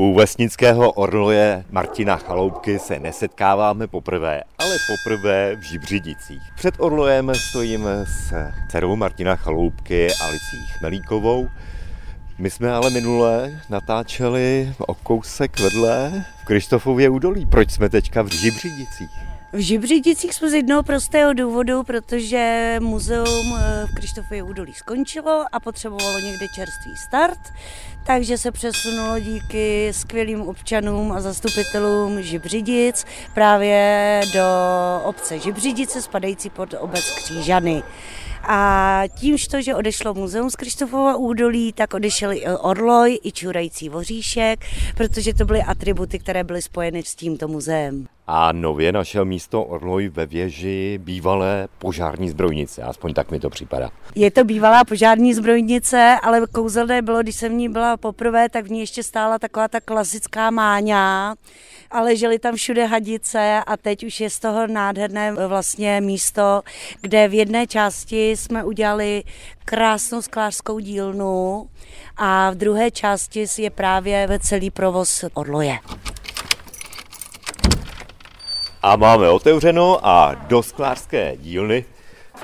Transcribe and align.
U 0.00 0.14
vesnického 0.14 0.92
orloje 0.92 1.64
Martina 1.70 2.16
Chaloupky 2.16 2.78
se 2.78 2.98
nesetkáváme 2.98 3.86
poprvé, 3.86 4.42
ale 4.58 4.76
poprvé 4.88 5.56
v 5.56 5.62
Žibřidicích. 5.62 6.42
Před 6.56 6.74
orlojem 6.78 7.32
stojím 7.34 7.86
s 8.04 8.34
dcerou 8.68 8.96
Martina 8.96 9.36
Chaloupky 9.36 10.08
Alicí 10.22 10.66
Chmelíkovou. 10.78 11.48
My 12.38 12.50
jsme 12.50 12.72
ale 12.72 12.90
minule 12.90 13.60
natáčeli 13.70 14.74
o 14.78 14.94
kousek 14.94 15.60
vedle 15.60 16.24
v 16.42 16.44
Krištofově 16.44 17.08
údolí. 17.08 17.46
Proč 17.46 17.70
jsme 17.70 17.88
teďka 17.88 18.22
v 18.22 18.32
Žibřidicích? 18.32 19.10
V 19.52 19.58
Žibřidicích 19.58 20.34
jsme 20.34 20.50
z 20.50 20.54
jednoho 20.54 20.82
prostého 20.82 21.32
důvodu, 21.32 21.82
protože 21.82 22.76
muzeum 22.80 23.58
eh, 23.58 23.86
v 23.86 23.94
Krištofově 23.94 24.42
údolí 24.42 24.72
skončilo 24.74 25.44
a 25.52 25.60
potřebovalo 25.60 26.18
někde 26.18 26.46
čerstvý 26.48 26.96
start, 26.96 27.38
takže 28.06 28.38
se 28.38 28.52
přesunulo 28.52 29.18
díky 29.18 29.88
skvělým 29.92 30.42
občanům 30.42 31.12
a 31.12 31.20
zastupitelům 31.20 32.22
Žibřidic 32.22 33.06
právě 33.34 34.20
do 34.34 34.44
obce 35.04 35.38
Žibřidice 35.38 36.02
spadající 36.02 36.50
pod 36.50 36.74
obec 36.80 37.10
Křížany. 37.10 37.82
A 38.42 39.02
tím, 39.20 39.36
že 39.58 39.74
odešlo 39.74 40.14
muzeum 40.14 40.50
z 40.50 40.56
Krištofova 40.56 41.16
údolí, 41.16 41.72
tak 41.72 41.94
odešel 41.94 42.32
i 42.32 42.46
Orloj, 42.46 43.18
i 43.24 43.32
čurající 43.32 43.88
voříšek, 43.88 44.64
protože 44.96 45.34
to 45.34 45.44
byly 45.44 45.62
atributy, 45.62 46.18
které 46.18 46.44
byly 46.44 46.62
spojeny 46.62 47.02
s 47.02 47.14
tímto 47.14 47.48
muzeem. 47.48 48.06
A 48.26 48.52
nově 48.52 48.92
našel 48.92 49.24
místo 49.24 49.39
Orloj 49.62 50.08
ve 50.08 50.26
věži 50.26 51.00
bývalé 51.02 51.68
požární 51.78 52.30
zbrojnice, 52.30 52.82
aspoň 52.82 53.14
tak 53.14 53.30
mi 53.30 53.40
to 53.40 53.50
připadá. 53.50 53.90
Je 54.14 54.30
to 54.30 54.44
bývalá 54.44 54.84
požární 54.84 55.34
zbrojnice, 55.34 56.16
ale 56.22 56.46
kouzelné 56.52 57.02
bylo, 57.02 57.22
když 57.22 57.36
jsem 57.36 57.52
v 57.52 57.54
ní 57.54 57.68
byla 57.68 57.96
poprvé, 57.96 58.48
tak 58.48 58.64
v 58.64 58.70
ní 58.70 58.80
ještě 58.80 59.02
stála 59.02 59.38
taková 59.38 59.68
ta 59.68 59.80
klasická 59.80 60.50
máňa, 60.50 61.34
ale 61.90 62.16
žili 62.16 62.38
tam 62.38 62.54
všude 62.54 62.86
hadice 62.86 63.60
a 63.66 63.76
teď 63.76 64.04
už 64.04 64.20
je 64.20 64.30
z 64.30 64.38
toho 64.38 64.66
nádherné 64.66 65.32
vlastně 65.32 66.00
místo, 66.00 66.62
kde 67.00 67.28
v 67.28 67.34
jedné 67.34 67.66
části 67.66 68.30
jsme 68.30 68.64
udělali 68.64 69.22
krásnou 69.64 70.22
sklářskou 70.22 70.78
dílnu 70.78 71.68
a 72.16 72.50
v 72.50 72.54
druhé 72.54 72.90
části 72.90 73.46
je 73.58 73.70
právě 73.70 74.28
celý 74.40 74.70
provoz 74.70 75.24
Orloje. 75.34 75.78
A 78.82 78.96
máme 78.96 79.28
otevřeno 79.28 80.06
a 80.06 80.34
do 80.34 80.62
sklářské 80.62 81.36
dílny 81.36 81.84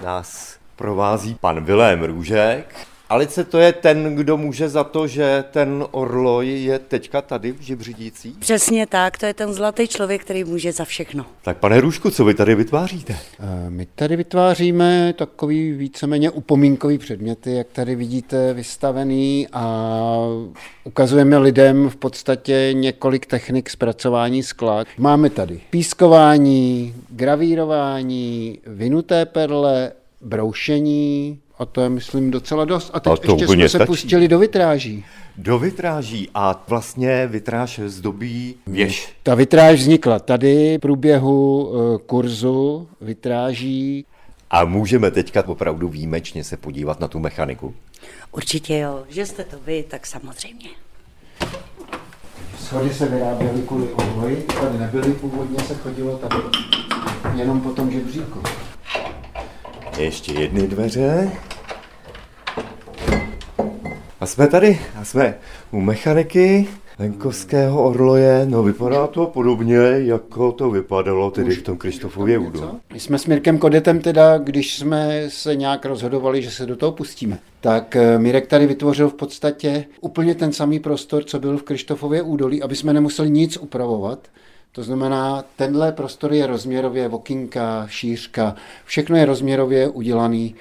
nás 0.05 0.59
provází 0.77 1.35
pan 1.35 1.65
Vilém 1.65 2.03
Růžek. 2.05 2.87
Alice, 3.09 3.45
to 3.45 3.59
je 3.59 3.73
ten, 3.73 4.15
kdo 4.15 4.37
může 4.37 4.69
za 4.69 4.85
to, 4.85 5.07
že 5.07 5.45
ten 5.51 5.85
orloj 5.91 6.63
je 6.63 6.79
teďka 6.79 7.23
tady 7.23 7.53
v 7.53 7.61
Žibřidících? 7.61 8.37
Přesně 8.39 8.87
tak, 8.87 9.19
to 9.19 9.27
je 9.27 9.35
ten 9.35 9.53
zlatý 9.53 9.89
člověk, 9.89 10.25
který 10.25 10.45
může 10.45 10.73
za 10.73 10.85
všechno. 10.85 11.27
Tak 11.43 11.57
pane 11.57 11.81
Růžku, 11.81 12.11
co 12.11 12.25
vy 12.25 12.35
tady 12.35 12.55
vytváříte? 12.55 13.13
Eh, 13.13 13.71
my 13.71 13.87
tady 13.95 14.17
vytváříme 14.17 15.15
takový 15.19 15.73
víceméně 15.73 16.31
upomínkový 16.31 16.99
předměty, 16.99 17.53
jak 17.53 17.67
tady 17.73 17.95
vidíte 17.95 18.55
vystavený 18.55 19.49
a 19.53 20.17
ukazujeme 20.85 21.39
lidem 21.39 21.91
v 21.91 21.97
podstatě 21.97 22.71
několik 22.73 23.27
technik 23.27 23.71
zpracování 23.71 24.43
skla. 24.43 24.85
Máme 24.99 25.31
tady 25.31 25.61
pískování, 25.71 26.95
gravírování, 27.11 28.59
vinuté 28.67 29.27
perle, 29.27 29.93
broušení, 30.21 31.39
a 31.59 31.65
to 31.65 31.81
je, 31.81 31.89
myslím, 31.89 32.31
docela 32.31 32.65
dost. 32.65 32.91
A 32.95 33.01
teď 33.01 33.13
a 33.13 33.17
to 33.17 33.33
ještě 33.33 33.47
jsme 33.47 33.69
se 33.69 33.87
pustili 33.87 34.29
do 34.29 34.39
vitráží. 34.39 35.05
Do 35.37 35.59
vitráží 35.59 36.31
a 36.35 36.65
vlastně 36.69 37.27
vitráž 37.27 37.81
zdobí 37.87 38.55
věž. 38.67 39.13
Ta 39.23 39.35
vitráž 39.35 39.81
vznikla 39.81 40.19
tady 40.19 40.77
v 40.77 40.81
průběhu 40.81 41.71
eh, 41.75 41.99
kurzu 42.07 42.89
vitráží. 43.01 44.05
A 44.51 44.65
můžeme 44.65 45.11
teďka 45.11 45.49
opravdu 45.49 45.89
výjimečně 45.89 46.45
se 46.45 46.57
podívat 46.57 47.01
na 47.01 47.09
tu 47.09 47.19
mechaniku? 47.19 47.75
Určitě 48.33 48.79
jo, 48.79 49.05
že 49.09 49.27
jste 49.27 49.45
to 49.45 49.57
vy, 49.67 49.85
tak 49.89 50.07
samozřejmě. 50.07 50.69
Schody 52.59 52.95
se 52.95 53.07
vyráběly 53.09 53.63
kvůli 53.63 53.89
ohoj, 53.89 54.37
tady 54.61 54.79
nebyly, 54.79 55.13
původně 55.13 55.59
se 55.59 55.75
chodilo 55.75 56.19
tady 56.19 56.37
jenom 57.35 57.61
po 57.61 57.71
tom 57.71 57.91
žebříku. 57.91 58.43
Ještě 59.99 60.33
jedny 60.33 60.69
dveře. 60.69 61.33
A 64.21 64.27
jsme 64.27 64.47
tady, 64.47 64.81
a 65.01 65.05
jsme 65.05 65.35
u 65.71 65.81
mechaniky 65.81 66.69
venkovského 66.99 67.85
orloje. 67.85 68.47
No 68.49 68.63
vypadá 68.63 69.07
to 69.07 69.27
podobně, 69.27 69.77
jako 69.97 70.53
to 70.53 70.71
vypadalo 70.71 71.31
tedy 71.31 71.55
v 71.55 71.63
tom 71.63 71.77
Kristofově 71.77 72.39
údu. 72.39 72.81
My 72.93 73.01
jsme 73.01 73.19
s 73.19 73.27
Mirkem 73.27 73.59
Kodetem 73.59 74.01
teda, 74.01 74.39
když 74.39 74.79
jsme 74.79 75.25
se 75.29 75.57
nějak 75.57 75.87
rozhodovali, 75.87 76.43
že 76.43 76.51
se 76.51 76.67
do 76.67 76.77
toho 76.77 76.93
pustíme, 76.93 77.39
tak 77.61 77.97
eh, 77.97 78.19
Mirek 78.19 78.47
tady 78.47 78.67
vytvořil 78.67 79.09
v 79.09 79.15
podstatě 79.15 79.85
úplně 80.01 80.35
ten 80.35 80.53
samý 80.53 80.79
prostor, 80.79 81.25
co 81.25 81.39
byl 81.39 81.59
v 81.59 81.63
Krištofově 81.63 82.23
údolí, 82.23 82.63
aby 82.63 82.77
jsme 82.77 82.93
nemuseli 82.93 83.31
nic 83.31 83.57
upravovat. 83.57 84.19
To 84.73 84.83
znamená, 84.83 85.45
tenhle 85.57 85.93
prostor 85.93 86.33
je 86.33 86.47
rozměrově 86.47 87.09
vokinka, 87.09 87.87
šířka, 87.91 88.57
všechno 88.85 89.17
je 89.17 89.25
rozměrově 89.25 89.89
udělaný 89.89 90.55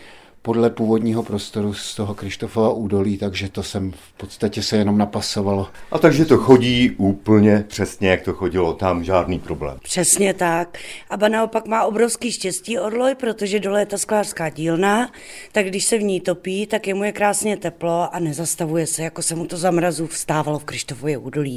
podle 0.46 0.70
původního 0.70 1.24
prostoru 1.24 1.74
z 1.74 1.96
toho 1.96 2.14
Krištofova 2.14 2.70
údolí, 2.70 3.18
takže 3.18 3.50
to 3.50 3.64
jsem 3.64 3.92
v 3.92 4.18
podstatě 4.18 4.64
se 4.64 4.78
jenom 4.78 4.98
napasovalo. 4.98 5.68
A 5.92 5.98
takže 5.98 6.26
to 6.26 6.38
chodí 6.38 6.92
úplně 6.98 7.66
přesně, 7.68 8.10
jak 8.10 8.22
to 8.22 8.34
chodilo 8.34 8.74
tam, 8.74 9.04
žádný 9.04 9.40
problém. 9.40 9.78
Přesně 9.84 10.34
tak. 10.34 10.78
A 11.10 11.18
ba 11.18 11.28
naopak 11.28 11.68
má 11.68 11.84
obrovský 11.84 12.32
štěstí 12.32 12.80
Orloj, 12.80 13.16
protože 13.16 13.60
dole 13.60 13.80
je 13.82 13.86
ta 13.86 13.98
sklářská 13.98 14.50
dílna, 14.50 15.12
tak 15.52 15.68
když 15.68 15.86
se 15.86 15.98
v 15.98 16.04
ní 16.04 16.22
topí, 16.22 16.68
tak 16.68 16.88
je 16.88 16.94
mu 16.94 17.04
je 17.04 17.12
krásně 17.12 17.58
teplo 17.58 18.16
a 18.16 18.20
nezastavuje 18.20 18.88
se, 18.88 19.04
jako 19.04 19.22
se 19.22 19.36
mu 19.36 19.46
to 19.46 19.58
za 19.58 19.72
mrazu 19.72 20.08
vstávalo 20.08 20.60
v 20.60 20.66
Krištofově 20.66 21.18
údolí. 21.18 21.54